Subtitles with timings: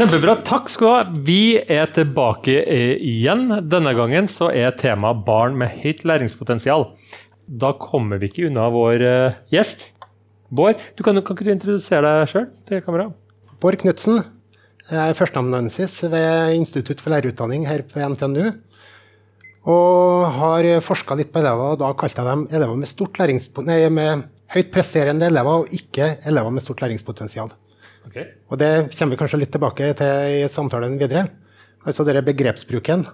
[0.00, 0.38] Kjempebra.
[0.48, 1.22] Takk skal du ha.
[1.28, 3.50] Vi er tilbake eh, igjen.
[3.68, 6.86] Denne gangen så er temaet barn med høyt læringspotensial.
[7.44, 9.90] Da kommer vi ikke unna vår uh, gjest.
[10.48, 13.10] Bård, kan, kan, ikke du introdusere deg sjøl til kamera?
[13.60, 14.22] Bård Knutsen.
[14.88, 18.54] Jeg er førsteamanuensis ved Institutt for lærerutdanning her på NTNU.
[19.68, 24.30] Og har forska litt på elever, og da kalte jeg dem elever med, nei, med
[24.56, 27.52] høyt presterende elever, og ikke elever med stort læringspotensial.
[28.08, 28.30] Okay.
[28.50, 31.28] Og det kommer vi kanskje litt tilbake til i samtalen videre.
[31.86, 33.04] Altså denne begrepsbruken.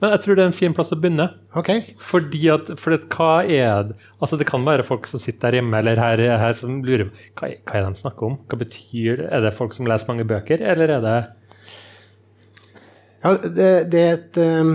[0.00, 1.26] Men jeg tror det er en fin plass å begynne.
[1.56, 1.82] Okay.
[2.02, 5.60] Fordi at, for at, hva er det Altså det kan være folk som sitter der
[5.60, 8.38] hjemme eller her, her som lurer hva, hva er det de snakker om?
[8.50, 9.28] Hva betyr det?
[9.30, 11.18] Er det folk som leser mange bøker, eller er det
[13.20, 14.74] Ja, det, det er et um,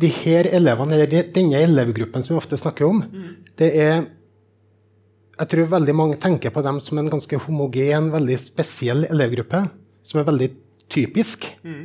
[0.00, 3.30] De her elevene, eller denne elevgruppen som vi ofte snakker om, mm.
[3.60, 4.06] det er
[5.40, 9.64] jeg tror veldig mange tenker på dem som en ganske homogen, veldig spesiell elevgruppe.
[10.04, 10.48] Som er veldig
[10.92, 11.46] typisk.
[11.64, 11.84] Mm.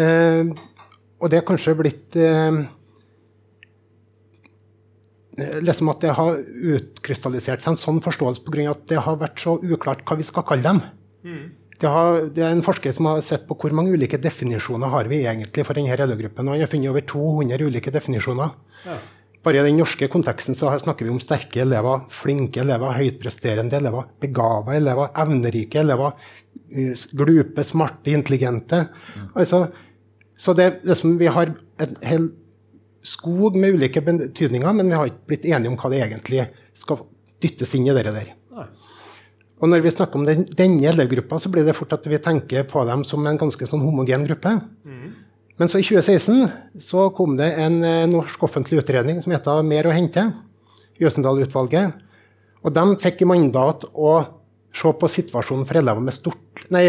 [0.00, 0.50] Eh,
[1.22, 2.64] og det er kanskje blitt eh,
[5.64, 6.38] liksom at det har
[6.74, 8.70] utkrystallisert seg en sånn forståelse pga.
[8.74, 10.82] at det har vært så uklart hva vi skal kalle dem.
[11.24, 11.44] Mm.
[11.80, 15.10] Det, har, det, er en forsker som har sett på hvor mange ulike definisjoner har
[15.10, 16.46] vi egentlig for denne elevgruppen.
[16.46, 18.54] Og han har funnet over 200 ulike definisjoner.
[18.84, 19.00] Ja.
[19.44, 24.06] Bare i den norske konteksten så snakker vi om sterke elever, flinke elever, høytpresterende elever,
[24.22, 26.14] begava elever, evnerike elever,
[26.72, 28.86] eh, glupe, smarte, intelligente.
[29.14, 29.28] Mm.
[29.34, 29.66] Altså,
[30.36, 32.30] så det, det som vi har en hel
[33.04, 37.04] skog med ulike betydninger, men vi har ikke blitt enige om hva det egentlig skal
[37.44, 38.32] dyttes inn i det der.
[39.62, 42.66] Og når vi snakker om den, denne elevgruppa, så blir det fort at vi tenker
[42.68, 44.56] på dem som en ganske sånn homogen gruppe.
[44.84, 45.12] Mm.
[45.56, 49.86] Men så i 2016 så kom det en eh, norsk offentlig utredning som heter Mer
[49.86, 50.26] å hente.
[51.02, 52.00] Jøsendal-utvalget.
[52.64, 54.14] Og de fikk i mandat å
[54.74, 56.86] se på situasjonen for elever med stort, nei,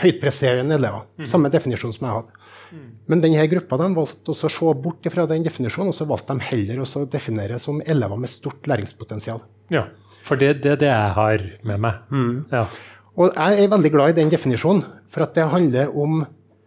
[0.00, 1.04] høytpresterende elever.
[1.20, 1.26] Mm.
[1.28, 2.38] Samme definisjon som jeg hadde.
[2.72, 2.86] Mm.
[3.12, 6.48] Men denne gruppa de valgte å se bort fra den definisjonen, og så valgte de
[6.48, 9.42] heller å definere som elever med stort læringspotensial.
[9.72, 9.86] Ja,
[10.24, 12.00] for det er det, det, jeg har med meg.
[12.12, 12.36] Mm.
[12.52, 12.64] Ja.
[13.20, 16.22] Og jeg er veldig glad i den definisjonen, for at det handler om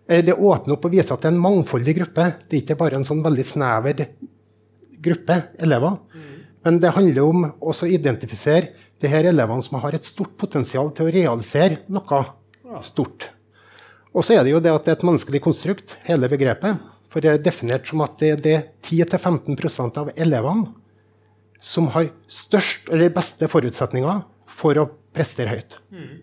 [0.06, 2.26] det åpner opp og viser at det er en mangfoldig gruppe.
[2.46, 4.06] Det er ikke bare en sånn veldig snever
[5.06, 5.98] gruppe elever.
[6.14, 6.34] Mm.
[6.66, 11.08] Men det handler om å identifisere de her elevene som har et stort potensial til
[11.08, 12.22] å realisere noe
[12.86, 13.30] stort.
[14.16, 16.80] Og så er det jo det at det er et menneskelig konstrukt, hele begrepet.
[17.12, 20.72] For det er definert som at det er 10-15% av elevene
[21.64, 24.24] som har størst eller beste forutsetninger
[24.56, 25.78] for å prestere høyt.
[25.92, 26.16] Mm.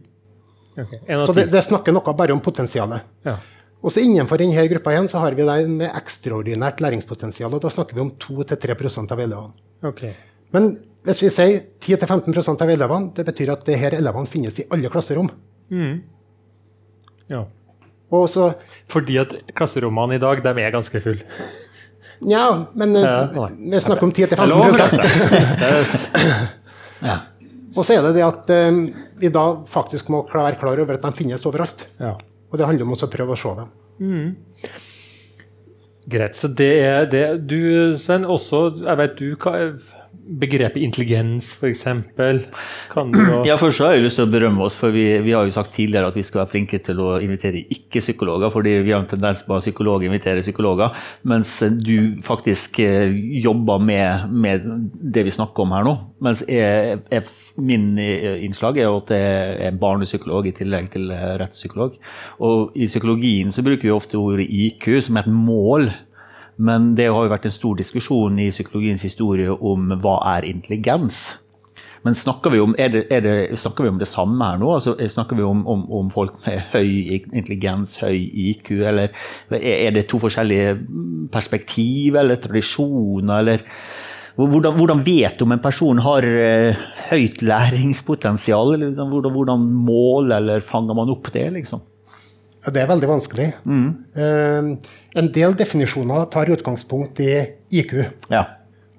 [0.72, 1.00] Okay.
[1.26, 3.04] Så det, det, snakker noe bare om potensialet.
[3.26, 3.38] Ja.
[3.82, 7.50] Også Innenfor denne gruppa igjen så har vi det med ekstraordinært læringspotensial.
[7.54, 9.56] og Da snakker vi om 2-3% av elevene.
[9.82, 10.12] Okay.
[10.54, 10.76] Men
[11.06, 15.32] hvis vi sier 10-15% av elevene, det betyr at disse elevene finnes i alle klasserom.
[15.72, 15.98] Mm.
[17.32, 17.42] Ja.
[18.28, 18.52] Så,
[18.92, 21.24] Fordi at klasserommene i dag, de er ganske fulle.
[22.22, 24.52] Nja, men eh, ja, vi snakker om 10-15
[27.08, 27.16] ja.
[27.72, 28.82] Og så er det det at um,
[29.18, 31.82] vi da faktisk må være klar over at de finnes overalt.
[31.98, 32.12] Ja.
[32.52, 33.72] Og det handler om å prøve å se dem.
[34.02, 34.72] Mm.
[36.12, 36.36] Greit.
[36.36, 39.52] Så det er det Du, Sven, også Jeg vet du hva
[40.22, 41.86] begrepet intelligens, f.eks.
[43.48, 45.74] Ja, først har jeg lyst til å berømme oss, for vi, vi, har jo sagt
[45.76, 49.42] tidligere at vi skal være flinke til å invitere ikke-psykologer, fordi vi har en tendens
[49.46, 50.94] på at psykologer inviterer psykologer,
[51.28, 55.96] mens du faktisk eh, jobber med, med det vi snakker om her nå.
[56.22, 57.26] Mens jeg, jeg,
[57.58, 61.98] min innslag er jo at jeg er barnepsykolog i tillegg til eh, rettspsykolog.
[62.46, 65.90] Og i psykologien så bruker vi ofte ordet IQ som et mål
[66.56, 71.22] men det har jo vært en stor diskusjon i psykologiens historie om hva er intelligens.
[72.02, 74.72] Men snakker vi om, er det, er det, snakker vi om det samme her nå?
[74.74, 79.14] Altså, snakker vi om, om, om, folk med høy intelligens, høy IQ, eller
[79.54, 80.74] er det to forskjellige
[81.32, 83.62] perspektiv eller tradisjoner, eller
[84.34, 88.74] hvordan, hvordan vet du om en person har uh, høyt læringspotensial?
[88.74, 91.84] Eller hvordan, hvordan måler eller fanger man opp det, liksom?
[92.62, 93.48] Ja, det er veldig vanskelig.
[93.66, 93.86] Mm.
[94.14, 97.32] Uh, en del definisjoner tar utgangspunkt i
[97.74, 97.96] IQ,
[98.32, 98.44] ja.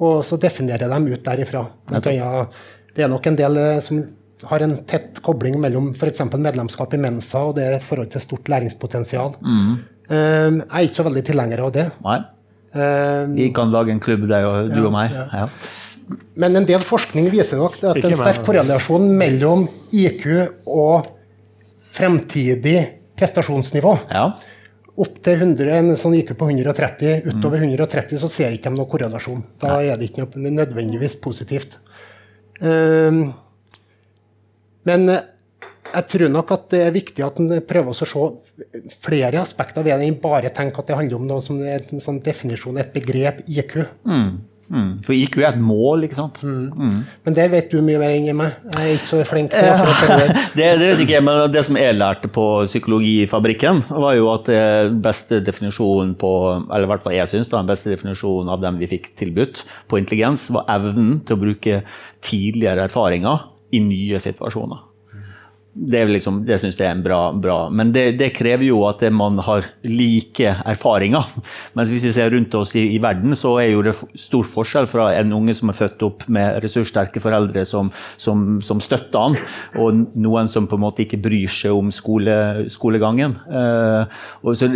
[0.03, 1.63] og så definerer de ut derifra.
[1.93, 4.03] Det er nok en del eh, som
[4.45, 6.21] har en tett kobling mellom f.eks.
[6.29, 9.33] medlemskap i Mensa og det i forhold til stort læringspotensial.
[9.41, 9.71] Mm.
[10.11, 11.87] Uh, jeg er ikke så veldig tilhenger av det.
[12.05, 12.19] Nei.
[12.73, 15.11] Vi kan lage en klubb, deg og du ja, og meg.
[15.13, 15.43] Ja.
[16.41, 20.25] Men en del forskning viser nok at er en sterk korrelasjon mellom IQ
[20.65, 21.05] og
[21.93, 22.79] fremtidig
[23.19, 23.93] prestasjonsnivå.
[24.11, 24.27] Ja.
[24.93, 28.89] Opp til 100, en sånn IQ på 130, utover 130 så ser ikke de noen
[28.91, 29.41] korrelasjon.
[29.61, 31.79] Da er det ikke noe nødvendigvis positivt.
[32.61, 33.31] Um,
[34.85, 35.09] men
[35.93, 38.23] jeg tror nok at det er viktig at en prøver å se
[39.03, 42.03] flere aspekter ved det enn bare tenke at det handler om noe som er en
[42.03, 43.79] sånn definisjon, et begrep, IQ.
[44.05, 44.31] Mm.
[44.73, 44.93] Mm.
[45.05, 46.41] For IQ er et mål, ikke sant?
[46.43, 46.71] Mm.
[46.73, 46.99] mm.
[47.27, 48.55] Men der vet du mye mer enn meg.
[48.73, 51.65] Jeg er ikke så flink til akkurat det det, det vet ikke jeg, men det
[51.67, 56.31] som jeg lærte på Psykologifabrikken, var jo at den beste definisjonen på
[56.67, 60.01] Eller i hvert fall jeg syns den beste definisjonen av dem vi fikk tilbudt på
[60.01, 61.83] intelligens, var evnen til å bruke
[62.23, 64.92] tidligere erfaringer i nye situasjoner.
[65.73, 67.57] Det, liksom, det syns jeg er bra, bra.
[67.73, 71.25] Men det, det, krever jo at man har like erfaringer.
[71.77, 74.85] Mens hvis vi ser rundt oss i, i, verden, så er jo det stor forskjell
[74.91, 77.89] fra en unge som er født opp med ressurssterke foreldre som,
[78.21, 79.39] som, som støtter han,
[79.81, 82.37] og noen som på en måte ikke bryr seg om skole,
[82.73, 83.39] skolegangen.
[83.49, 84.21] Eh,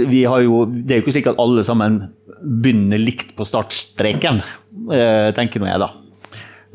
[0.01, 2.01] vi jo, det er jo ikke slik at alle sammen
[2.41, 4.41] begynner likt på startstreken,
[4.93, 5.93] eh, tenker nå jeg da.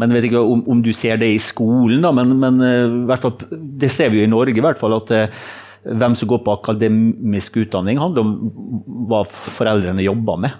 [0.00, 2.62] Men jeg vet ikke om, om, du ser det i skolen, da, men, men
[3.08, 4.96] uh, fall, det ser vi jo i Norge i hvert fall.
[4.96, 5.44] at uh,
[5.82, 10.58] hvem som går på akademisk utdanning, handler om hva foreldrene jobber med.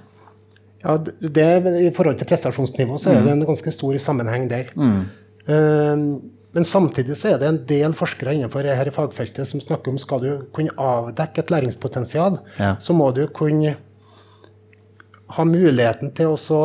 [0.83, 1.49] Ja, det,
[1.79, 3.35] I forhold til prestasjonsnivå så er det mm.
[3.37, 4.73] en ganske stor sammenheng der.
[4.75, 5.03] Mm.
[5.47, 10.01] Uh, men samtidig så er det en del forskere innenfor dette fagfeltet som snakker om
[10.01, 12.75] skal du kunne avdekke et læringspotensial, ja.
[12.83, 13.77] så må du kunne
[15.33, 16.59] ha muligheten til å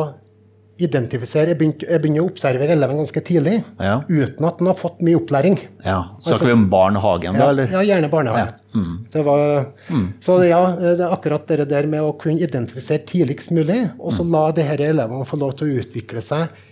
[0.78, 3.96] identifisere, jeg begynte, jeg begynte å observere eleven ganske tidlig, ja.
[4.06, 5.58] uten at han har fått mye opplæring.
[5.82, 7.48] Ja, Snakker altså, vi om barnehagen, da?
[7.52, 7.72] eller?
[7.74, 8.52] Ja, gjerne barnehagen.
[8.54, 8.78] Ja.
[8.78, 8.94] Mm.
[9.26, 9.44] Var,
[9.88, 10.06] mm.
[10.22, 14.26] Så ja, det er akkurat det der med å kunne identifisere tidligst mulig, og så
[14.26, 14.32] mm.
[14.36, 16.64] la disse elevene få lov til å utvikle seg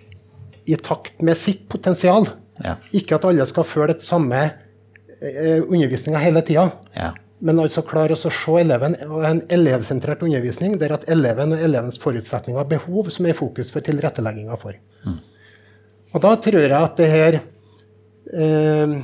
[0.66, 2.30] i takt med sitt potensial.
[2.62, 2.78] Ja.
[2.96, 6.70] Ikke at alle skal føle det samme eh, undervisninga hele tida.
[6.96, 7.12] Ja
[7.44, 12.00] men altså klare å se eleven og en elevsentrert undervisning der at eleven og elevens
[12.00, 14.78] forutsetninger og behov som er i fokus for tilrettelegginga for.
[15.04, 15.18] Mm.
[16.14, 17.38] Og da tror jeg at det her
[18.32, 18.96] eh,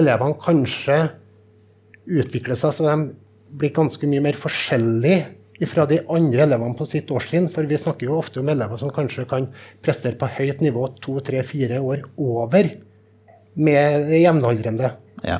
[0.00, 0.98] elevene kanskje
[2.04, 2.96] utvikler seg så de
[3.54, 7.46] blir ganske mye mer forskjellige fra de andre elevene på sitt årstrinn.
[7.52, 9.46] For vi snakker jo ofte om elever som kanskje kan
[9.84, 12.72] prestere på høyt nivå to, tre, fire år over
[13.54, 14.90] med jevnaldrende.
[15.22, 15.38] Ja.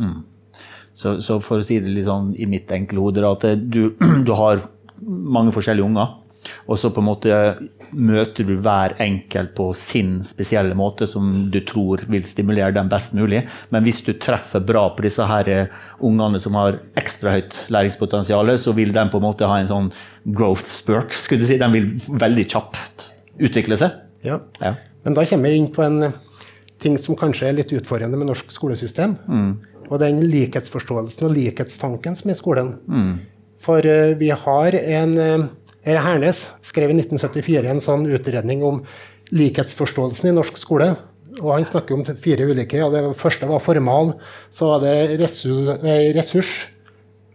[0.00, 0.22] Mm.
[0.94, 3.94] Så, så, for å si det litt sånn i mitt enkle hode, at du,
[4.26, 4.66] du har
[5.02, 6.18] mange forskjellige unger.
[6.66, 7.36] Og så på en måte
[7.92, 13.14] møter du hver enkelt på sin spesielle måte som du tror vil stimulere dem best
[13.16, 13.44] mulig.
[13.70, 18.54] Men hvis du treffer bra på disse her eh, ungene som har ekstra høyt læringspotensial,
[18.58, 19.92] så vil de på en måte ha en sånn
[20.24, 21.14] growth spurt.
[21.14, 21.60] skulle du si.
[21.60, 21.92] De vil
[22.22, 23.10] veldig kjapt
[23.42, 24.00] utvikle seg.
[24.26, 24.40] Ja.
[24.62, 24.76] ja.
[25.06, 26.14] Men da kommer vi inn på en
[26.82, 29.18] ting som kanskje er litt utfordrende med norsk skolesystem.
[29.28, 29.52] Mm
[29.92, 32.74] og den likhetsforståelsen og likhetstanken som er i skolen.
[32.88, 33.14] Mm.
[33.62, 35.46] For uh, vi har en uh,
[35.84, 38.82] Hernes skrev i 1974 en sånn utredning om
[39.32, 40.92] likhetsforståelsen i norsk skole.
[41.40, 42.82] Og han snakker om fire ulike.
[42.84, 44.12] og Det første var formal,
[44.52, 45.20] så var det
[46.16, 46.52] ressurs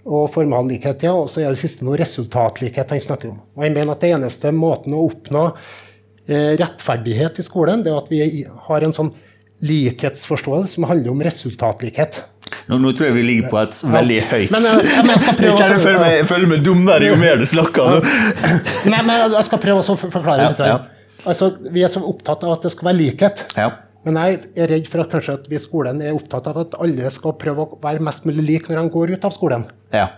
[0.08, 1.04] og formal likhet.
[1.08, 3.42] Ja, og så er det siste noe resultatlikhet han snakker om.
[3.58, 8.00] Og han mener at det eneste måten å oppnå eh, rettferdighet i skolen, det er
[8.00, 9.12] at vi har en sånn
[9.66, 12.22] likhetsforståelse som handler om resultatlikhet.
[12.68, 15.56] Nå, nå, tror jeg vi ligger på et veldig høyt men, jeg, men jeg, prøve
[15.62, 18.00] jeg, føler meg, jeg føler meg dummere jo mer du snakker.
[18.92, 20.64] men, men jeg skal prøve å forklare litt.
[20.64, 21.26] Ja, ja.
[21.28, 23.44] Altså, vi er så opptatt av at det skal være likhet.
[23.58, 23.72] Ja.
[24.08, 26.78] Men jeg er redd for at kanskje at vi i skolen er opptatt av at
[26.80, 29.68] alle skal prøve å være mest mulig lik når de går ut av skolen.
[29.96, 30.12] Ja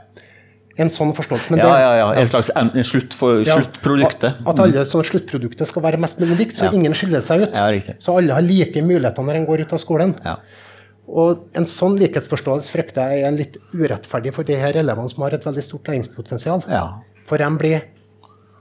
[0.79, 1.57] en sånn forståelse.
[1.59, 2.07] ja, ja, ja.
[2.21, 4.39] En slags en, en slutt for, ja, sluttproduktet.
[4.48, 6.74] At alle sånn sluttproduktet skal være mest mulig likt, så ja.
[6.77, 7.57] ingen skiller seg ut.
[7.57, 10.15] Ja, så alle har like muligheter når en går ut av skolen.
[11.10, 15.34] Og En sånn likhetsforståelse frykter jeg er litt urettferdig for de her elevene som har
[15.34, 16.62] et veldig stort læringspotensial.
[17.30, 17.88] For de blir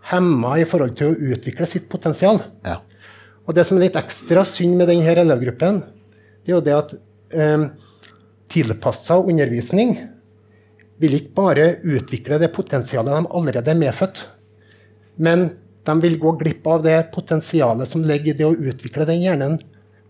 [0.09, 2.41] hemma i forhold til å utvikle sitt potensial.
[3.49, 5.83] Og Det som er litt ekstra synd med denne elevgruppen,
[6.45, 6.95] det er jo det at
[7.37, 7.69] um,
[8.49, 9.97] tilpassa undervisning
[10.99, 14.21] vil ikke bare utvikle det potensialet de allerede er medfødt,
[15.17, 15.51] men
[15.89, 19.59] de vil gå glipp av det potensialet som ligger i det å utvikle den hjernen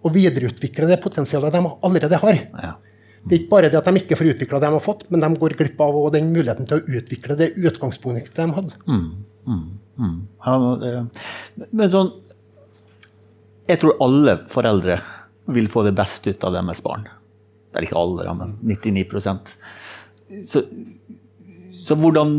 [0.05, 2.39] og videreutvikle det potensialet de allerede har.
[2.59, 2.75] Ja.
[3.25, 5.25] Det er ikke bare det at de ikke får utvikla det de har fått, men
[5.25, 8.79] de går glipp av den muligheten til å utvikle det utgangspunktet de hadde.
[8.87, 9.09] Mm,
[9.49, 9.67] mm,
[9.99, 10.17] mm.
[10.47, 10.57] Ja,
[11.69, 12.15] men sånn
[13.69, 15.03] Jeg tror alle foreldre
[15.53, 17.05] vil få det beste ut av deres barn.
[17.69, 19.57] Det er ikke alle, men 99%
[20.45, 20.63] så,
[21.73, 22.35] så hvordan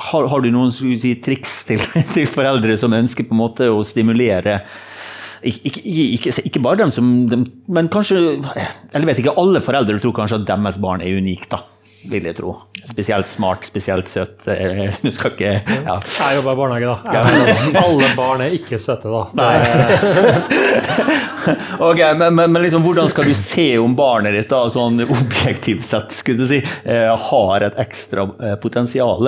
[0.00, 1.82] har, har, du noen si, triks til,
[2.14, 4.60] til, foreldre som ønsker på en måte å stimulere
[5.42, 8.18] ikke, ikke, ikke bare dem som dem, Men kanskje
[8.92, 11.62] Eller vet ikke, alle foreldre tror kanskje at deres barn er unikt, da.
[12.08, 12.54] Vil jeg tro.
[12.88, 14.46] Spesielt smart, spesielt søt.
[15.04, 15.50] Du skal ikke
[15.84, 15.98] ja.
[16.00, 16.96] Jeg jobber i barnehage, da.
[17.82, 19.28] Alle barn er ikke søte, da.
[21.90, 25.84] okay, men, men, men liksom, hvordan skal du se om barnet ditt da, sånn objektivt
[25.84, 29.20] sett skulle du si, eh, har et ekstra eh, potensial?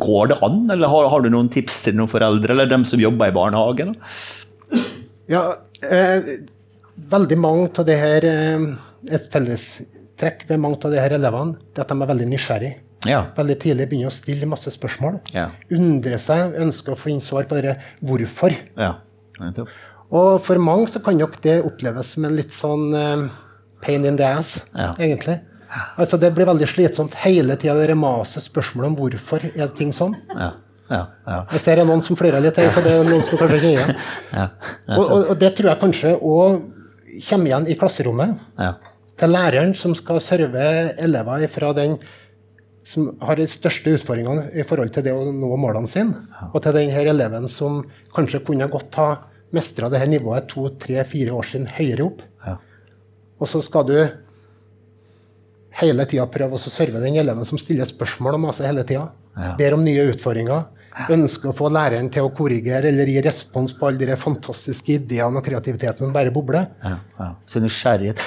[0.00, 3.04] Går det an, eller har, har, du noen tips til noen foreldre eller dem som
[3.04, 3.92] jobber i barnehagen?
[5.28, 5.42] Ja,
[5.84, 6.34] eh,
[7.12, 8.68] veldig mange av det her eh,
[9.14, 12.78] Et fellestrekk ved mange av de her elevene er at de er veldig nysgjerrige.
[13.06, 13.20] Ja.
[13.36, 15.20] Veldig tidlig begynner å stille masse spørsmål.
[15.30, 15.50] Ja.
[15.74, 18.56] Undre seg, ønsker å finne svar på det hvorfor.
[18.74, 18.96] Ja.
[20.08, 23.28] Og for mange så kan nok det oppleves som en litt sånn eh,
[23.84, 24.94] pain in the ass, ja.
[24.98, 25.38] egentlig.
[26.00, 30.16] Altså Det blir veldig slitsomt hele tida å maser spørsmål om hvorfor er ting sånn.
[30.88, 31.00] Ja.
[31.26, 31.38] Ja.
[31.52, 34.04] Jeg ser noen som flirer litt her, så det er noen som kanskje kjenner igjen.
[34.38, 34.46] Ja,
[34.96, 36.60] og, og, og, det tror jeg kanskje òg
[37.28, 38.46] kommer igjen i klasserommet.
[39.18, 40.64] Til læreren som skal serve
[41.02, 41.98] elever fra den
[42.88, 46.22] som har de største utfordringene i forhold til det å nå målene sine,
[46.54, 47.82] og til den her eleven som
[48.16, 49.08] kanskje kunne godt ha
[49.52, 52.22] mestra dette nivået to, tre, fire år siden høyere opp.
[52.46, 52.56] Ja.
[53.38, 53.96] Og så skal du
[55.82, 59.10] hele tida prøve å serve den eleven som stiller spørsmål om masse hele tida.
[59.36, 59.52] Ja.
[59.60, 60.66] Ber om nye utfordringer
[61.06, 65.40] ønsker å få læreren til å korrigere eller gi respons på alle de fantastiske ideene
[65.40, 66.68] og kreativiteten bare bobler.
[66.82, 67.28] Ja, ja.
[67.48, 68.22] Så nysgjerrighet.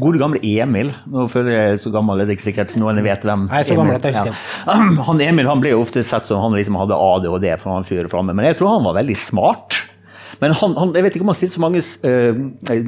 [0.00, 0.92] Gode gamle Emil.
[1.12, 3.98] Nå føler jeg så gammel, det er ikke sikkert noen vet hvem Nei, så gammel
[3.98, 4.44] at jeg husker.
[4.66, 4.78] Ja.
[5.08, 8.08] Han Emil han ble jo ofte sett som han liksom hadde ADHD, for han fyrer
[8.10, 8.34] framme.
[8.36, 9.76] Men jeg tror han var veldig smart.
[10.42, 12.40] Men han, han, jeg vet ikke om han stilte så mange uh,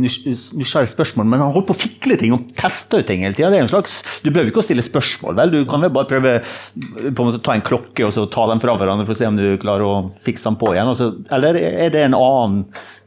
[0.03, 3.83] nysgjerrige spørsmål, men han holdt på å fikle ting og teste ut ting hele tida.
[4.25, 5.57] Du behøver ikke å stille spørsmål, vel?
[5.57, 8.63] Du kan vel bare prøve på en måte ta en klokke og så ta dem
[8.63, 10.95] fra hverandre for å se om du klarer å fikse dem på igjen.
[10.99, 12.65] Så, eller er det en annen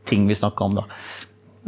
[0.09, 0.85] ting vi snakker om da?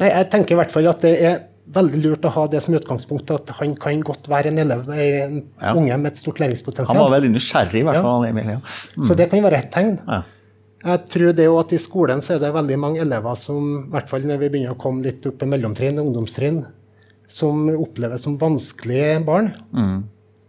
[0.02, 1.42] Nei, jeg tenker i hvert fall at det er
[1.74, 5.38] veldig lurt å ha det som utgangspunkt at han kan godt være en elev, en
[5.40, 5.72] ja.
[5.72, 6.92] unge med et stort læringspotensial.
[6.92, 8.26] Han var veldig nysgjerrig, i hvert fall.
[8.26, 8.34] Ja.
[8.34, 8.62] Emil, ja.
[8.98, 9.06] Mm.
[9.08, 9.96] Så det kan være et tegn.
[10.84, 14.10] Jeg tror det at I skolen så er det veldig mange elever som i hvert
[14.12, 16.60] fall når vi begynner å komme litt opp i mellomtrinn, ungdomstrinn,
[17.32, 19.54] som oppleves som vanskelige barn.
[19.72, 20.02] Mm.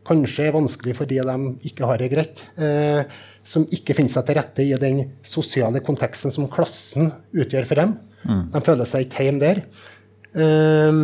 [0.04, 1.36] Kanskje vanskelig fordi de
[1.70, 2.42] ikke har det greit.
[2.58, 3.06] Eh,
[3.46, 7.94] som ikke finner seg til rette i den sosiale konteksten som klassen utgjør for dem.
[8.24, 8.42] Mm.
[8.56, 9.62] De føler seg ikke hjemme der.
[10.34, 11.00] Eh,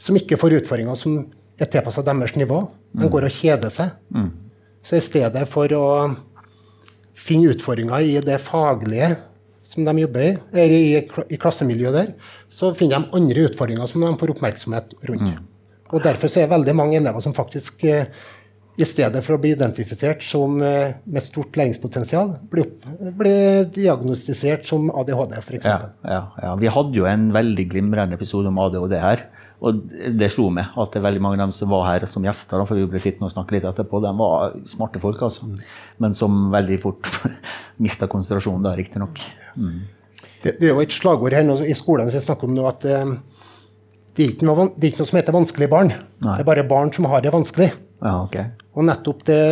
[0.00, 1.20] som ikke får utfordringer som
[1.60, 2.64] er tilpassa deres nivå.
[2.96, 3.10] De mm.
[3.14, 3.94] går og kjeder seg.
[4.10, 4.30] Mm.
[4.82, 5.86] Så i stedet for å
[7.20, 9.14] finne utfordringer i det faglige
[9.70, 10.98] som de jobber i, eller i,
[11.30, 15.30] i klassemiljøet der, så finner de andre utfordringer som de får oppmerksomhet rundt.
[15.36, 15.48] Mm.
[15.90, 18.10] Og Derfor så er det veldig mange elever som faktisk eh,
[18.80, 22.70] i stedet for å bli identifisert som eh, med stort læringspotensial, blir,
[23.18, 25.66] blir diagnostisert som ADHD, f.eks.
[25.66, 26.54] Ja, ja, ja.
[26.60, 29.26] Vi hadde jo en veldig glimrende episode om ADHD her.
[29.60, 29.80] Og
[30.16, 32.62] det slo meg at det er veldig mange av dem som var her som gjester,
[32.64, 35.50] for vi ble sittende og snakke litt etterpå, de var smarte folk, altså.
[36.00, 37.10] Men som veldig fort
[37.84, 39.20] mista konsentrasjonen, da, riktignok.
[39.60, 39.82] Mm.
[40.40, 42.86] Det, det, er jo et slagord her nå, i skolen vi snakker om nå at
[42.88, 43.18] um,
[44.16, 45.92] det, er noe, det, er ikke noe, som heter vanskelige barn.
[45.92, 46.38] Nei.
[46.38, 47.68] Det er bare barn som har det vanskelig.
[48.00, 48.54] Ja, okay.
[48.72, 49.42] Og nettopp det,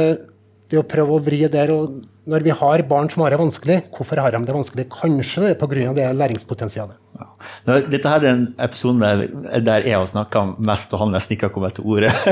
[0.72, 1.98] det, å prøve å vri der og
[2.28, 4.84] Når vi har barn som har det vanskelig, hvorfor har de det vanskelig?
[4.92, 5.92] Kanskje det er pga.
[5.96, 6.96] det læringspotensialet.
[7.18, 7.78] Ja.
[7.90, 11.48] Dette her er en episode der, der jeg har snakka mest, og han nesten ikke
[11.48, 12.12] har kommet til ordet.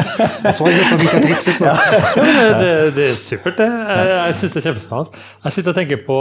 [1.66, 1.74] ja.
[2.60, 3.66] det, det, er supert, det.
[3.66, 5.24] Jeg, jeg syns det er kjempespennende.
[5.46, 6.18] Jeg sitter og tenker på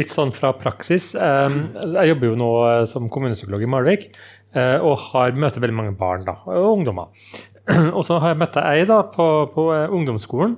[0.00, 1.12] litt sånn fra praksis.
[1.14, 5.96] Jeg jobber jo nå eh, som kommunepsykolog i Malvik eh, og har møter veldig mange
[5.98, 7.12] barn da, og ungdommer.
[7.96, 10.56] Og så har jeg møtt ei da på, på eh, ungdomsskolen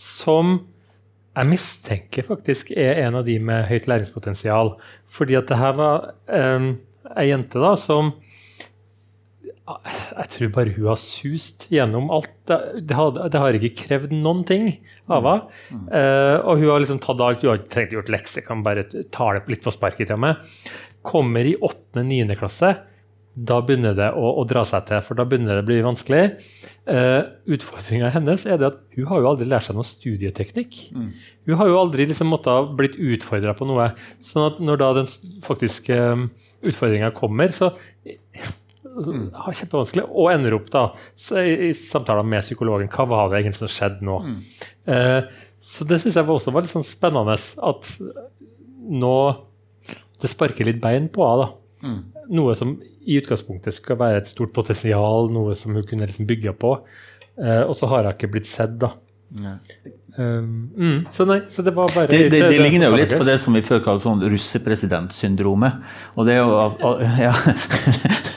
[0.00, 0.56] som
[1.40, 4.74] jeg mistenker faktisk er en av de med høyt læringspotensial.
[5.08, 6.74] Fordi at det her var um,
[7.16, 8.12] ei jente da som
[9.70, 12.34] Jeg tror bare hun har sust gjennom alt.
[12.50, 14.68] Det, har, det har ikke krevd noen ting
[15.06, 15.58] av henne.
[15.70, 15.88] Mm.
[15.88, 17.44] Uh, og hun har liksom tatt alt.
[17.44, 20.42] Hun har ikke trengt gjort lekser, kan bare ta det litt på sparket til meg.
[21.06, 22.36] Kommer i 8.-9.
[22.36, 22.74] klasse
[23.34, 26.22] da begynner det å, å, dra seg til, for da begynner det å bli vanskelig.
[26.90, 27.22] Uh,
[27.54, 30.78] Utfordringa hennes er det at hun har jo aldri lært seg noe studieteknikk.
[30.90, 31.10] Mm.
[31.46, 33.92] Hun har jo aldri liksom måttet blitt utfordra på noe.
[34.26, 35.12] sånn at når da den
[35.46, 36.26] faktiske um,
[36.66, 37.70] utfordringa kommer, så
[38.02, 39.30] mm.
[39.30, 40.88] kjempevanskelig, og ender opp da
[41.38, 42.90] i, i samtaler med psykologen.
[42.90, 44.18] Hva var det egentlig som skjedde nå?
[44.26, 44.42] Mm.
[44.90, 47.94] Uh, så det syns jeg også var litt sånn spennende at
[48.90, 49.16] nå
[50.20, 51.52] det sparker litt bein på henne.
[51.80, 52.00] Mm.
[52.30, 56.54] Noe som i utgangspunktet skal være et stort potensial, noe som hun kunne liksom bygge
[56.60, 56.76] på.
[57.40, 58.94] Uh, og så har hun ikke blitt sett, da.
[60.18, 63.22] Um, mm, så nei, så det var bare Det, det, det ligner jo litt på
[63.24, 65.86] det som vi før kalte sånn russepresidentsyndromet.
[66.18, 67.34] Og det er jo ja.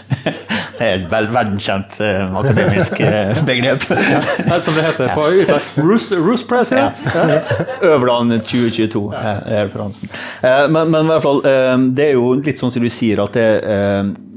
[0.78, 3.86] Det er et vel verdenskjent uh, akademisk uh, begrep.
[3.90, 5.60] ja, som det heter på ja.
[5.78, 7.02] Roos, Roos President.
[7.14, 7.40] Ja.
[7.94, 10.10] Øverland 2022 er referansen.
[10.42, 11.42] Men, men, i hvert fall,
[11.96, 13.48] det er jo litt sånn som du sier, at det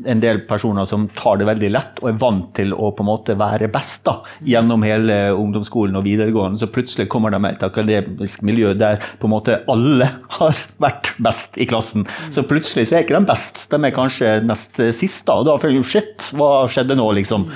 [0.06, 3.10] en del personer som tar det veldig lett og er vant til å på en
[3.10, 6.60] måte være best da, gjennom hele ungdomsskolen og videregående.
[6.60, 10.08] Så plutselig kommer de med et akademisk miljø der på en måte alle
[10.38, 12.06] har vært best i klassen.
[12.34, 15.24] Så plutselig så er ikke de best, de er kanskje nest sist.
[15.26, 17.46] Da og da føler du shit, hva skjedde nå, liksom?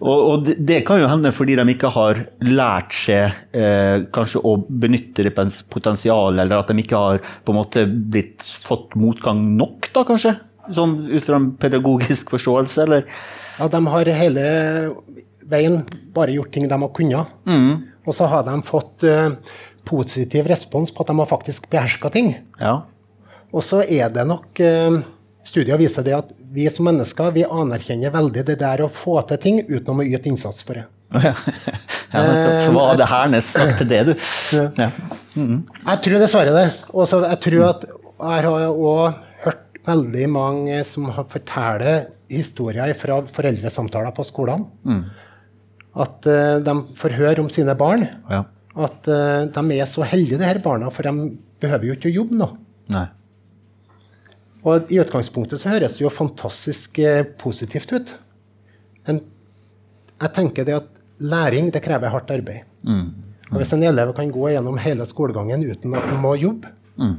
[0.00, 4.56] Og, og det, kan jo hende fordi de ikke har lært seg eh, kanskje å
[4.68, 9.90] benytte det potensialet, eller at de ikke har på en måte blitt fått motgang nok,
[9.94, 10.36] da kanskje?
[10.74, 13.06] Sånn ut fra en pedagogisk forståelse, eller?
[13.58, 14.44] Ja, de har hele
[15.50, 15.82] veien
[16.14, 17.34] bare gjort ting de har kunnet.
[17.48, 17.72] Mm.
[18.06, 19.34] Og så har de fått uh,
[19.88, 22.34] positiv respons på at de har faktisk beherska ting.
[22.60, 22.80] Ja.
[23.50, 25.00] Og så er det nok uh,
[25.46, 29.38] Studier viser det at vi som mennesker vi anerkjenner veldig det der å få til
[29.40, 30.84] ting uten å yte innsats for det.
[31.16, 31.32] ja,
[32.12, 34.12] men Hva hadde Hernes sagt til det, du?
[34.52, 34.90] Ja.
[35.34, 35.62] Mm.
[35.86, 36.66] Jeg tror dessverre det.
[36.92, 39.18] Og jeg tror at jeg har òg
[39.90, 44.70] veldig mange som forteller historier fra foreldresamtaler på skolene.
[44.86, 45.04] Mm.
[46.00, 48.06] At uh, de får høre om sine barn.
[48.30, 48.44] Ja.
[48.78, 52.18] At uh, de er så heldige, de her barna, for de behøver jo ikke å
[52.20, 52.50] jobbe nå.
[52.94, 53.08] Nei.
[54.60, 58.14] Og i utgangspunktet så høres det jo fantastisk uh, positivt ut.
[59.08, 59.22] Men
[60.20, 60.88] jeg tenker det at
[61.20, 62.68] læring det krever hardt arbeid.
[62.86, 63.08] Mm.
[63.50, 66.70] Og hvis en elev kan gå gjennom hele skolegangen uten at han må jobbe,
[67.00, 67.16] mm.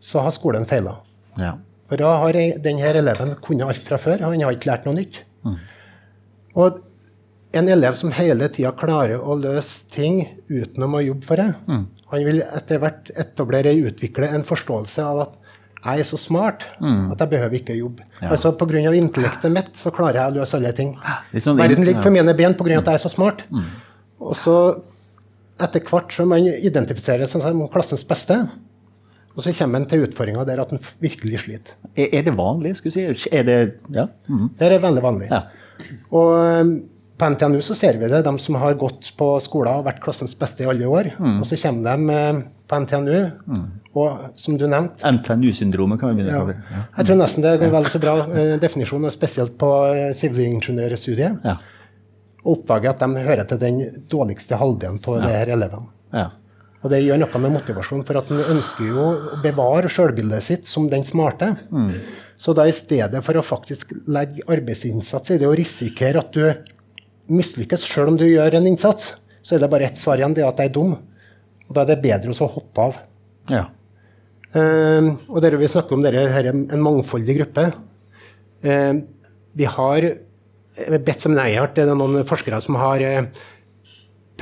[0.00, 0.96] så har skolen feila.
[1.40, 1.58] Ja.
[1.92, 2.32] For da har
[2.64, 4.22] denne eleven kunnet alt fra før.
[4.24, 5.18] Han har ikke lært noe nytt.
[5.44, 5.58] Mm.
[6.56, 6.78] Og
[7.52, 11.82] en elev som hele tida klarer å løse ting uten å jobbe for det, mm.
[12.14, 15.36] han vil etter hvert etablere og utvikle en forståelse av at
[15.82, 17.12] jeg er så smart mm.
[17.12, 18.08] at jeg behøver ikke jobbe.
[18.22, 18.30] Ja.
[18.30, 18.80] Altså Pga.
[18.96, 20.96] intellektet mitt så klarer jeg å løse alle ting.
[21.36, 22.78] Sånn Verden ligger for mine ben pga.
[22.80, 23.44] at jeg er så smart.
[23.52, 23.68] Mm.
[24.22, 24.56] Og så
[25.60, 28.46] etter hvert som man identifiserer seg som klassens beste,
[29.32, 31.76] og så kommer en til utfordringa der at en virkelig sliter.
[31.96, 32.74] Er, det vanlig?
[32.76, 33.30] skulle jeg si?
[33.32, 33.58] Er det,
[33.94, 34.06] ja?
[34.28, 34.48] Mm.
[34.58, 35.28] det er veldig vanlig.
[35.30, 35.44] Ja.
[36.12, 36.72] Og um,
[37.18, 40.34] på NTNU så ser vi det, de som har gått på skolen og vært klassens
[40.38, 41.12] beste i alle år.
[41.16, 41.38] Mm.
[41.40, 43.16] Og så kommer de um, på NTNU,
[43.46, 43.64] mm.
[44.00, 46.42] og som du nevnte NTNU-syndromet kan vi begynne ja.
[46.42, 46.58] kalle.
[46.72, 46.84] Ja.
[46.98, 49.72] Jeg tror nesten det er en veldig så bra uh, definisjon, og spesielt på
[50.20, 51.40] sivilingeniørstudiet.
[51.48, 51.56] Ja.
[52.42, 55.24] Og oppdager at de hører til den dårligste halvdelen av ja.
[55.24, 55.92] de her elevene.
[56.12, 56.28] Ja.
[56.82, 60.70] Og det gjør noe med motivasjonen, for at en ønsker jo å bevare sjølbildet sitt
[60.70, 61.52] som den smarte.
[61.70, 61.92] Mm.
[62.42, 66.42] Så da i stedet for å faktisk legge arbeidsinnsats i det og risikere at du
[67.32, 69.12] mislykkes sjøl om du gjør en innsats,
[69.46, 70.96] så er det bare ett svar igjen, det er at jeg er dum.
[71.68, 72.98] Og da er det bedre å hoppe av.
[73.52, 73.62] Ja.
[74.52, 77.70] Uh, og dere vil snakke om dere, her, en mangfoldig gruppe.
[78.66, 79.06] Uh,
[79.54, 80.10] vi har
[80.72, 83.42] bedt som nei, det er noen forskere som har uh,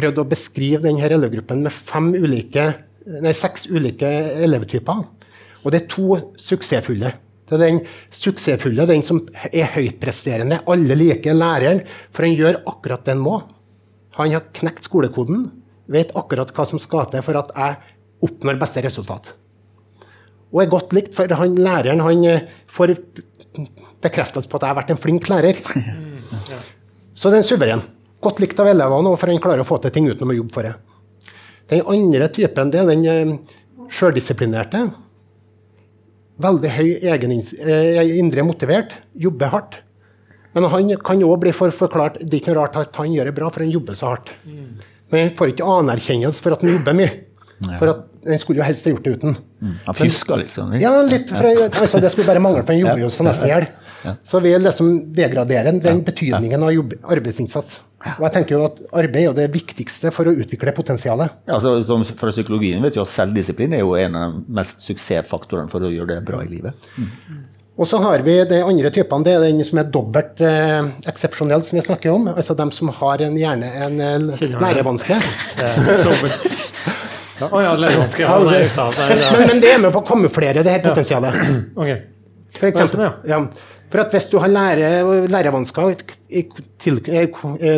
[0.01, 2.67] prøvd å beskrive denne elevgruppen med ulike,
[3.21, 4.09] nei, seks ulike
[4.47, 5.05] elevtyper.
[5.61, 7.13] Og det er to suksessfulle.
[7.51, 7.81] Det er den
[8.15, 10.63] suksessfulle, den som er høytpresterende.
[10.71, 11.83] Alle liker læreren,
[12.15, 13.41] for han gjør akkurat det han må.
[14.19, 15.49] Han har knekt skolekoden,
[15.91, 19.33] vet akkurat hva som skal til for at jeg oppnår beste resultat.
[20.51, 22.95] Og er godt likt, for han, læreren han eh, får
[24.03, 25.59] bekreftelse på at jeg har vært en flink lærer.
[27.19, 27.83] Så det er en suveren.
[28.21, 30.69] Godt likt av elevene, for han klarer å få til ting uten å jobbe for
[30.69, 30.75] det.
[31.71, 33.55] Den andre typen det er den eh,
[33.95, 34.89] sjøldisiplinerte.
[36.41, 39.81] Veldig høy egen, eh, indre motivert, jobber hardt.
[40.57, 43.29] Men han kan òg bli for forklart Det er ikke noe rart at han gjør
[43.31, 44.33] det bra, for han jobber så hardt.
[45.11, 47.13] Men han får ikke anerkjennelse for at han jobber mye.
[47.61, 49.37] For at den skulle jo helst ha gjort det uten.
[49.61, 49.75] Mm.
[49.85, 50.73] Han fyska liksom?
[50.81, 51.29] Ja, litt.
[51.29, 53.69] For, altså, det skulle bare mangle, for han jobber jo seg nesten i hjel.
[54.25, 57.83] Så vi liksom degraderer den betydningen av jobb, arbeidsinnsats.
[58.17, 61.37] Og jeg tenker jo at Arbeid er det viktigste for å utvikle potensialet.
[61.51, 65.69] Ja, altså, fra psykologien vet vi at Selvdisiplin er jo en av de mest suksessfaktorene
[65.73, 66.89] for å gjøre det bra i livet.
[66.97, 67.43] Mm.
[67.81, 69.25] Og så har vi de andre typene.
[69.25, 72.29] Det er den som er dobbelt eh, eksepsjonell, som vi snakker om.
[72.33, 75.17] Altså dem som har en, gjerne en eh, lærevanske.
[77.41, 81.39] Ja, oh ja, men, men, det er med på å kamuflere det her potensialet.
[81.81, 82.01] Okay.
[82.51, 83.39] For eksempel, ja.
[83.91, 84.89] For at hvis du har lære,
[85.31, 86.03] lærevansker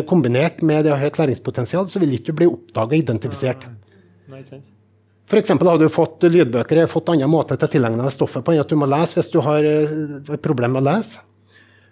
[0.09, 3.65] kombinert med det å ha høyt læringspotensial, så vil ikke du bli oppdaga og identifisert.
[5.29, 5.53] F.eks.
[5.55, 8.69] har du fått lydbøker fått andre måter til å tilegne deg stoffet på enn at
[8.69, 11.23] du må lese hvis du har et eh, problem med å lese.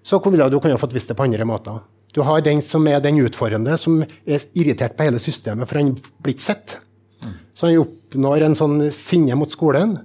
[0.03, 1.81] Så ville du kunne fått visst det på andre måter.
[2.11, 5.93] Du har den som er den utfordrende, som er irritert på hele systemet, for han
[5.95, 6.75] blir ikke sett.
[7.53, 9.97] Så han oppnår en sånn sinne mot skolen.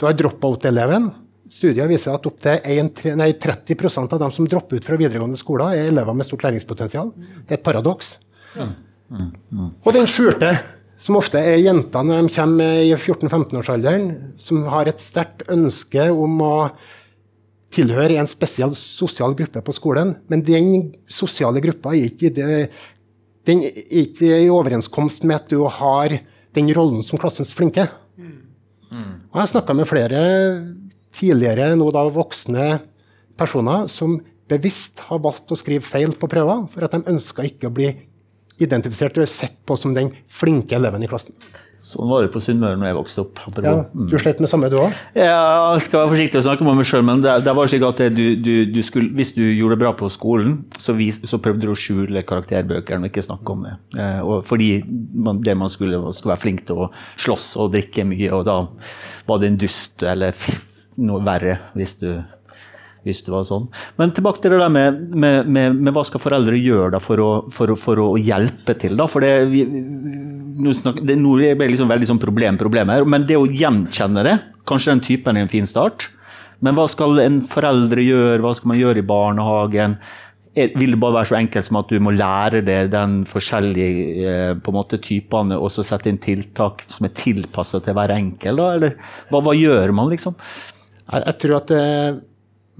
[0.00, 1.10] Du har drop-out-eleven,
[1.54, 6.16] studier viser at opptil 30% av dem som dropper ut fra videregående skoler, er elever
[6.16, 7.12] med stort læringspotensial.
[7.44, 8.16] Det er et paradoks.
[8.56, 8.72] Mm.
[9.10, 9.28] Mm.
[9.52, 9.70] Mm.
[9.84, 10.50] Og den skjulte,
[10.98, 14.10] som ofte er jenter når de kommer i 14-15-årsalderen,
[14.40, 16.54] som har et sterkt ønske om å
[17.74, 20.14] tilhøre en spesiell sosial gruppe på skolen.
[20.30, 22.68] Men den sosiale gruppa er ikke, det,
[23.48, 26.18] den er ikke i overenskomst med at du har
[26.54, 27.86] den rollen som klassens flinke.
[28.94, 30.20] Og jeg har snakka med flere
[31.14, 32.66] tidligere, nå da voksne
[33.38, 37.70] personer som bevisst har valgt å skrive feil på prøver, for at de ønska ikke
[37.70, 37.88] å bli
[38.62, 41.34] identifisert og sett på som den flinke eleven i klassen.
[41.84, 43.40] Sånn var det på Sunnmøre når jeg vokste opp.
[43.60, 44.94] Ja, du slet med samme, du òg?
[45.18, 47.84] Ja, jeg skal være forsiktig og snakke om meg sjøl, men det, det, var slik
[47.84, 51.40] at du, du, du skulle, hvis du gjorde det bra på skolen, så, vis, så
[51.44, 53.74] prøvde du å skjule karakterbøkene og ikke snakke om det.
[54.00, 54.70] Eh, fordi
[55.12, 58.56] man, det man skulle, skulle være flink til å slåss og drikke mye, og da
[59.28, 60.32] var du en dust eller
[61.04, 62.08] noe verre hvis du
[63.04, 63.68] hvis det var sånn.
[64.00, 67.30] Men tilbake til det der med, med, med, med hva skal foreldre gjøre for å,
[67.52, 68.96] for, for, å, hjelpe til.
[68.98, 73.06] da, for det, vi, nå, snakker, det, nå ble liksom veldig sånn problem, problem her,
[73.08, 74.36] men det å gjenkjenne det,
[74.68, 76.08] kanskje den typen er en fin start.
[76.64, 79.98] Men hva skal en foreldre gjøre, hva skal man gjøre i barnehagen?
[80.54, 84.52] Vil det bare være så enkelt som at du må lære deg den forskjellige eh,
[84.54, 88.62] på en måte, typene, og så sette inn tiltak som er tilpassa til hver enkelt?
[88.78, 88.94] Eller
[89.32, 90.38] hva, hva, gjør man, liksom?
[91.10, 91.82] Jeg, jeg tror at det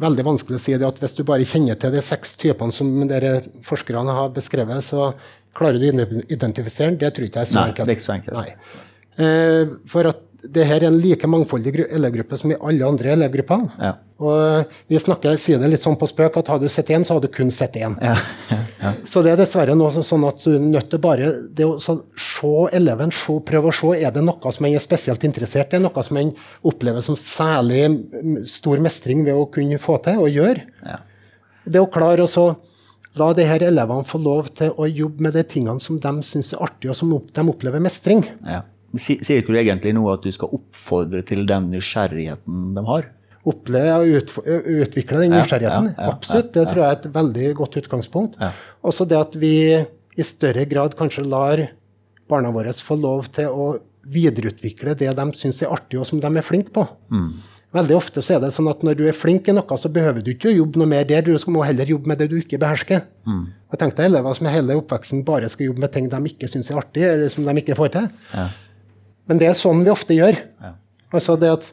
[0.00, 2.90] veldig vanskelig å si det at hvis du bare kjenner til de seks typene som
[3.11, 5.12] dere forskerne har beskrevet, så
[5.54, 7.00] klarer du å identifisere den.
[7.02, 7.78] Det tror jeg ikke er så enkelt.
[7.78, 8.80] Nei, det er ikke så enkelt.
[9.14, 13.68] Eh, for at det her er en like mangfoldig elevgruppe som i alle andre elevgrupper.
[13.80, 13.94] Ja.
[14.24, 17.16] Og vi snakker, sier det litt sånn på spøk at har du sett én, så
[17.16, 17.96] har du kun sett én.
[18.02, 18.16] Ja.
[18.85, 18.92] Ja.
[19.09, 22.53] Så det er dessverre noe sånn at du er nødt til bare det å se
[22.77, 26.05] eleven, se, prøve å se er det noe som en er spesielt interessert i, noe
[26.05, 26.35] som en
[26.68, 27.87] opplever som særlig
[28.51, 30.66] stor mestring ved å kunne få til og gjøre.
[31.64, 32.47] Det å klare å
[33.18, 36.53] la de her elevene få lov til å jobbe med de tingene som de syns
[36.53, 38.25] er artig, og som de opplever mestring.
[38.44, 38.64] Ja.
[38.94, 43.09] Sier ikke du egentlig noe at du skal oppfordre til den nysgjerrigheten de har?
[43.44, 44.38] Oppleve og
[44.80, 45.90] utvikle den nysgjerrigheten.
[46.00, 46.52] Absolutt.
[46.57, 48.38] Det tror jeg er et veldig godt utgangspunkt.
[48.85, 49.57] Også det at vi
[50.14, 51.61] i større grad kanskje lar
[52.30, 56.28] barna våre få lov til å videreutvikle det de syns er artig, og som de
[56.28, 56.87] er flinke på.
[57.12, 57.28] Mm.
[57.74, 60.22] Veldig ofte så er det sånn at når du er flink i noe, så behøver
[60.22, 61.26] du ikke å jobbe noe mer der.
[61.26, 63.02] Du må heller jobbe med det du ikke behersker.
[63.26, 63.48] Mm.
[63.74, 66.78] Jeg tenkte elever som hele oppveksten bare skal jobbe med ting de ikke syns er
[66.78, 68.07] artig, eller som de ikke får til.
[68.37, 68.46] Ja.
[69.26, 70.38] Men det er sånn vi ofte gjør.
[70.62, 70.72] Ja.
[71.14, 71.72] Altså det at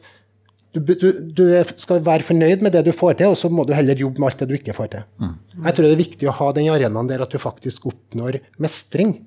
[0.72, 1.42] du, du, du,
[1.76, 4.30] skal være fornøyd med det du får til, og så må du heller jobbe med
[4.30, 5.04] alt det du ikke får til.
[5.20, 5.34] Mm.
[5.66, 9.18] Jeg tror det er viktig å ha den arenaen der at du faktisk oppnår mestring,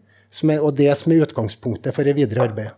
[0.41, 2.73] er, og det som er utgangspunktet for det videre arbeidet.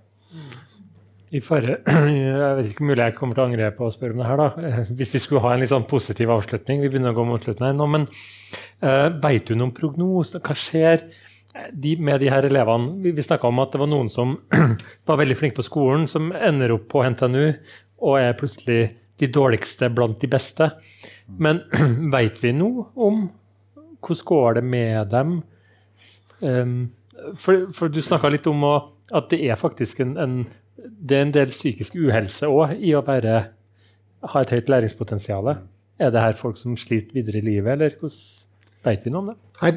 [1.27, 4.21] I fare, Jeg vet ikke mulig jeg kommer til å angre på å spørre om
[4.21, 4.83] det her, da.
[4.95, 6.79] Hvis vi skulle ha en litt sånn positiv avslutning.
[6.83, 10.39] Vi begynner å gå mot slutten her nå, men uh, eh, veit du noen prognose?
[10.43, 11.03] Hva skjer?
[11.73, 14.35] de, med de her elevene Vi, vi snakka om at det var noen som
[15.09, 17.45] var veldig flinke på skolen, som ender opp på NTNU
[17.97, 18.81] og er plutselig
[19.17, 20.69] de dårligste blant de beste.
[21.27, 21.63] Men
[22.13, 23.27] veit vi noe om
[24.05, 25.39] hvordan går det med dem?
[26.39, 26.77] Um,
[27.35, 30.35] for, for, du snakka litt om at det er faktisk en, en,
[30.77, 33.39] det er en del psykisk uhelse òg i å bare
[34.27, 35.49] ha et høyt læringspotensial.
[35.97, 38.45] Er det her folk som sliter videre i livet, eller hvordan
[38.87, 39.37] Vet vi noe om det?
[39.57, 39.71] Nei,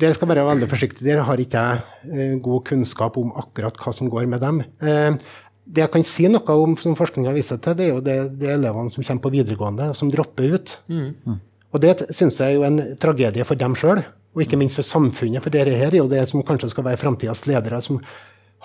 [0.00, 1.04] Dere skal være veldig forsiktige.
[1.06, 4.62] Dere har ikke jeg eh, god kunnskap om akkurat hva som går med dem.
[4.80, 5.18] Eh,
[5.66, 8.52] det jeg kan si noe om, som forskninga viser til, det er jo det, det
[8.54, 10.74] elevene som kommer på videregående, som dropper ut.
[10.86, 11.40] Mm.
[11.74, 14.04] Og det syns jeg er jo en tragedie for dem sjøl,
[14.36, 15.42] og ikke minst for samfunnet.
[15.42, 17.98] For dere her er jo det som kanskje skal være framtidas ledere, som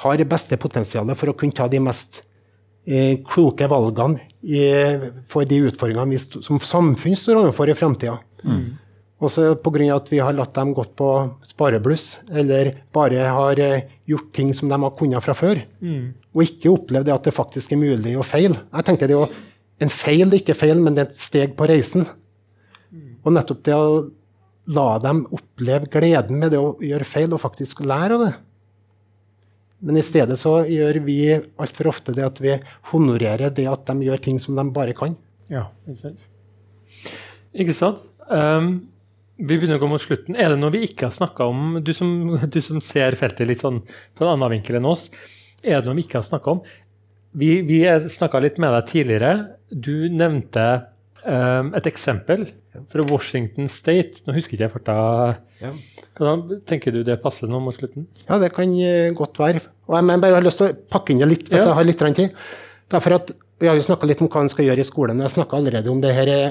[0.04, 2.22] har det beste potensialet for å kunne ta de mest
[2.86, 4.62] eh, kloke valgene i,
[5.32, 8.20] for de utfordringene vi som samfunn står overfor i framtida.
[8.46, 8.64] Mm.
[9.22, 9.96] Også pga.
[9.96, 11.10] at vi har latt dem gått på
[11.46, 15.64] sparebluss, eller bare har eh, gjort ting som de har kunnet fra før.
[15.82, 16.14] Mm.
[16.36, 18.60] Og ikke opplevd at det faktisk er mulig å feile.
[18.72, 19.48] Jeg tenker det er jo
[19.82, 22.04] En feil er ikke feil, men det er et steg på reisen.
[22.94, 23.16] Mm.
[23.26, 24.04] Og nettopp det å
[24.70, 28.32] la dem oppleve gleden med det å gjøre feil, og faktisk lære av det.
[29.82, 32.54] Men i stedet så gjør vi altfor ofte det at vi
[32.92, 35.16] honorerer det at de gjør ting som de bare kan.
[35.50, 36.22] Ja, ikke sant.
[37.52, 38.04] Ikke sant?
[38.30, 38.70] Um,
[39.42, 40.38] vi begynner å gå mot slutten.
[40.38, 42.12] Er det noe vi ikke har snakka om, du som,
[42.54, 45.08] du som, ser feltet litt sånn på en annen vinkel enn oss,
[45.62, 46.64] er det noe vi ikke har snakka om?
[47.38, 49.34] Vi, vi snakka litt med deg tidligere.
[49.72, 50.66] Du nevnte
[51.24, 52.50] um, et eksempel
[52.92, 54.26] fra Washington State.
[54.28, 54.96] Nå husker ikke jeg farta.
[55.62, 55.72] Ja.
[56.68, 58.08] Tenker du det passer nå mot slutten?
[58.28, 59.64] Ja, det kan eh, godt være.
[59.90, 61.70] Og jeg bare har lyst til å pakke inn det litt hvis ja.
[61.72, 62.44] jeg har litt tid.
[62.92, 65.20] Derfor at Vi har jo snakka litt om hva en skal gjøre i skolen.
[65.22, 66.46] Jeg snakka allerede om det her er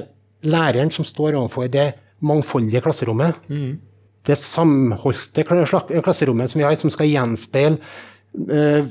[0.47, 1.89] læreren som står overfor det
[2.21, 3.39] mangfoldige klasserommet.
[3.49, 3.79] Mm.
[4.27, 7.79] Det samholdte klasserommet som vi har, som skal gjenspeile
[8.51, 8.89] uh,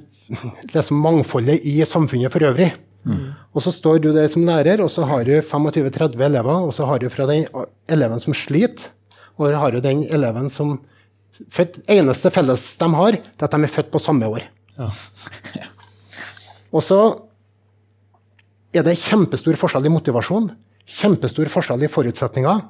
[0.73, 2.69] det som mangfoldet i samfunnet for øvrig.
[3.07, 3.31] Mm.
[3.55, 6.85] Og så står du der som lærer, og så har du 25-30 elever, og så
[6.85, 7.47] har du fra den
[7.89, 8.91] eleven som sliter,
[9.39, 10.77] og har du den eleven som
[11.55, 14.45] født, eneste felles de har, det er at de er født på samme år.
[14.77, 14.89] Ja.
[16.75, 16.99] og så
[18.75, 20.51] er det kjempestor forskjell i motivasjon,
[20.99, 22.61] kjempestor forskjell i forutsetninger.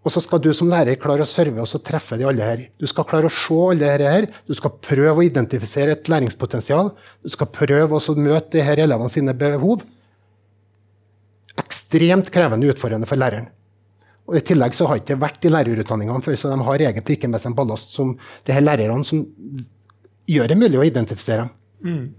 [0.00, 2.62] Og så skal du som lærer klare å serve og treffe de alle her.
[2.80, 4.26] Du skal klare å se alle dette her.
[4.48, 6.94] Du skal prøve å identifisere et læringspotensial.
[7.20, 9.84] Du skal prøve å møte de her elevene sine behov.
[11.60, 13.50] Ekstremt krevende og utfordrende for læreren.
[14.30, 17.16] Og I tillegg så har det ikke vært i lærerutdanningene før, så de har egentlig
[17.18, 18.14] ikke med seg en ballast som
[18.46, 19.24] de her lærerne som
[20.30, 21.48] gjør det mulig å identifisere.
[21.82, 22.12] Mm.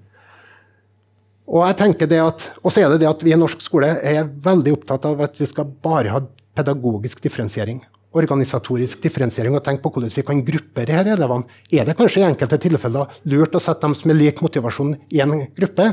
[1.52, 3.94] Og jeg tenker det at, og så er det det at vi i norsk skole
[3.96, 6.22] er veldig opptatt av at vi skal bare ha
[6.62, 7.82] pedagogisk differensiering.
[8.12, 11.48] Organisatorisk differensiering og tenke på hvordan vi kan gruppe disse elevene.
[11.72, 15.24] Er det kanskje i enkelte tilfeller lurt å sette dem som er lik motivasjon i
[15.24, 15.88] en gruppe?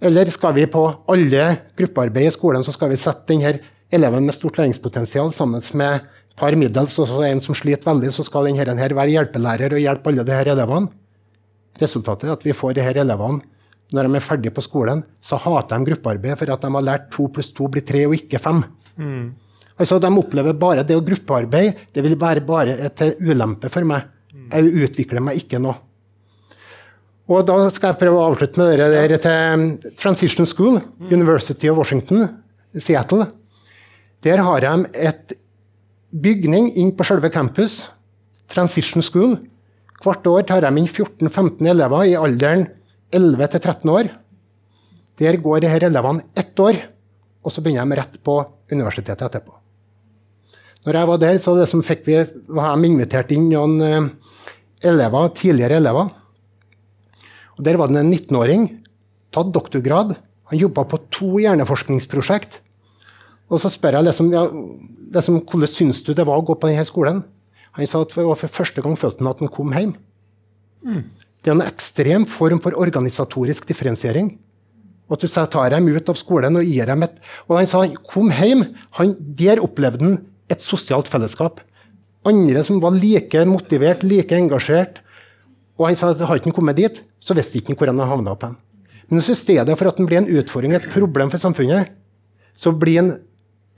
[0.00, 1.44] Eller skal vi på alle
[1.76, 3.58] gruppearbeid i skolen så skal vi sette denne
[3.92, 8.24] eleven med stort læringspotensial sammen med et par middels og en som sliter veldig, så
[8.24, 10.92] skal denne her være hjelpelærer og hjelpe alle disse elevene?
[11.80, 13.42] Resultatet er at vi får disse elevene
[13.90, 17.08] når de er ferdige på skolen, så hater de gruppearbeid for at de har lært
[17.10, 18.62] to pluss to blir tre og ikke fem.
[18.94, 19.32] Mm.
[19.80, 24.10] Altså, De opplever bare det å gruppearbeid det vil være bare til ulempe for meg.
[24.50, 25.72] Jeg utvikler meg ikke nå.
[27.30, 31.78] Og Da skal jeg prøve å avslutte med dere der til Transition School, University of
[31.78, 32.26] Washington,
[32.76, 33.28] Seattle.
[34.22, 35.36] Der har de et
[36.10, 37.86] bygning inn på selve campus,
[38.50, 39.38] Transition School.
[40.02, 42.66] Hvert år tar de inn 14-15 elever i alderen
[43.14, 44.10] 11 til 13 år.
[45.20, 46.82] Der går disse elevene ett år,
[47.44, 48.40] og så begynner de rett på
[48.72, 49.59] universitetet etterpå.
[50.86, 52.16] Når jeg var der, så det som fikk vi,
[52.48, 54.08] var de invitert inn noen eh,
[54.88, 56.08] elever, tidligere elever.
[57.58, 58.66] Og Der var det en 19-åring,
[59.34, 60.14] tatt doktorgrad.
[60.50, 62.62] Han jobba på to hjerneforskningsprosjekt.
[63.50, 64.46] Og så spør jeg liksom, ja,
[65.14, 67.24] liksom, hvordan syns du det var å gå på denne skolen.
[67.76, 69.92] Han sa at for, for første gang følte han at han kom hjem.
[70.86, 71.02] Mm.
[71.40, 74.32] Det er en ekstrem form for organisatorisk differensiering.
[75.10, 77.16] At du tar dem ut av skolen og gir dem et
[77.48, 78.62] Og han sa kom hjem.
[78.98, 81.60] Han, der opplevde han et sosialt fellesskap.
[82.26, 85.00] Andre som var like motivert, like engasjert.
[85.78, 88.44] Og han sa at hadde han kommet dit, så visste ikke hvor han havna opp
[88.44, 88.58] hen.
[89.10, 91.90] Men i stedet for at han blir en utfordring, et problem for samfunnet,
[92.54, 93.10] så blir han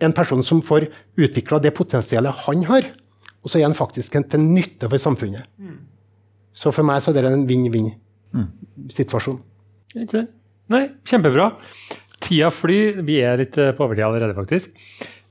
[0.02, 2.90] en person som får utvikla det potensialet han har.
[3.42, 5.46] Og så er han faktisk til nytte for samfunnet.
[6.52, 9.38] Så for meg så er det en vinn-vinn-situasjon.
[10.72, 11.52] Nei, kjempebra.
[12.22, 13.00] Tida flyr.
[13.06, 14.74] Vi er litt på overtid allerede, faktisk.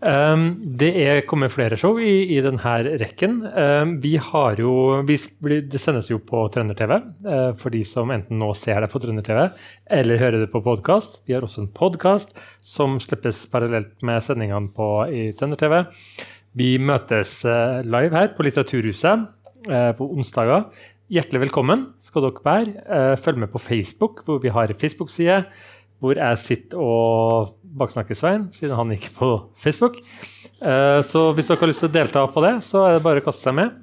[0.01, 3.35] Um, det er kommet flere show i, i denne rekken.
[3.53, 4.71] Um, vi har jo,
[5.05, 5.17] vi,
[5.61, 6.95] det sendes jo på Trønder-TV
[7.27, 9.43] uh, for de som enten nå ser det på Trønder-TV
[9.99, 11.19] eller hører det på podkast.
[11.29, 12.33] Vi har også en podkast
[12.65, 15.83] som slippes parallelt med sendingene på, i Trønder-TV.
[16.57, 19.29] Vi møtes uh, live her på Litteraturhuset
[19.69, 20.65] uh, på onsdager.
[21.11, 22.73] Hjertelig velkommen skal dere være.
[22.87, 25.41] Eh, følg med på Facebook, hvor vi har Facebook-side
[26.01, 29.29] hvor jeg sitter og baksnakker Svein, siden han gikk på
[29.61, 29.99] Facebook.
[30.61, 33.21] Eh, så hvis dere har lyst til å delta på det, så er det bare
[33.21, 33.75] å kaste seg med.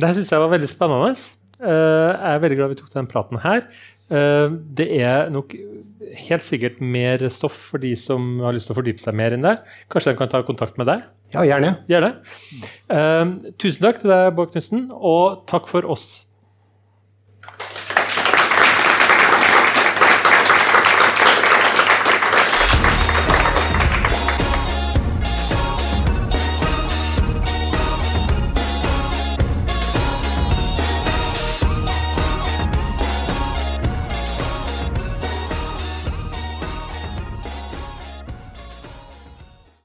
[0.00, 1.10] Det syns jeg var veldig spennende.
[1.60, 3.66] Eh, jeg er veldig glad vi tok den praten her.
[4.10, 5.52] Det er nok
[6.18, 9.44] helt sikkert mer stoff for de som har lyst til å fordype seg mer enn
[9.46, 9.52] det.
[9.92, 11.04] Kanskje de kan ta kontakt med deg?
[11.30, 11.76] Ja, gjerne.
[11.86, 12.10] gjerne.
[13.62, 16.08] Tusen takk til deg, Bård Knutsen, og takk for oss.